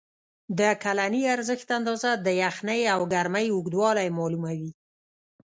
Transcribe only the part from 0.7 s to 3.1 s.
کلني اورښت اندازه، د یخنۍ او